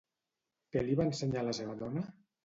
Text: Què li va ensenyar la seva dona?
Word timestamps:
Què 0.75 0.81
li 0.87 0.95
va 0.99 1.05
ensenyar 1.09 1.43
la 1.47 1.53
seva 1.57 1.75
dona? 1.83 2.07